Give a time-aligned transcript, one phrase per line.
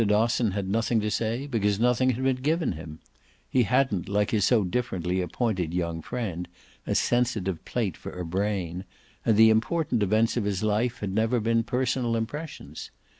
[0.03, 2.97] Dosson had nothing to say because nothing had been given him;
[3.47, 6.47] he hadn't, like his so differently appointed young friend,
[6.87, 8.83] a sensitive plate for a brain,
[9.23, 12.89] and the important events of his life had never been personal impressions.